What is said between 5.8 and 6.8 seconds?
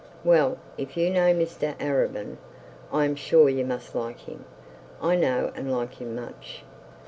him much.